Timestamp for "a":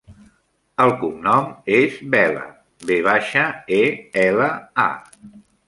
4.89-4.91